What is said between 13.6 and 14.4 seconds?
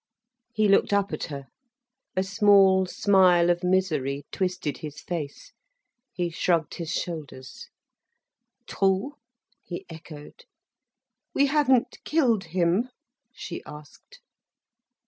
asked.